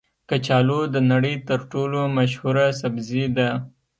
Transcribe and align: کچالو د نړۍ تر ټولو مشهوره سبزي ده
کچالو 0.29 0.79
د 0.93 0.95
نړۍ 1.11 1.35
تر 1.49 1.59
ټولو 1.71 1.99
مشهوره 2.17 2.65
سبزي 2.81 3.25
ده 3.37 3.49